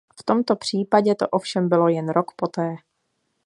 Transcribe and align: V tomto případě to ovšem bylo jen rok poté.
V 0.19 0.23
tomto 0.23 0.55
případě 0.55 1.15
to 1.15 1.27
ovšem 1.27 1.69
bylo 1.69 1.87
jen 1.87 2.09
rok 2.09 2.31
poté. 2.35 2.75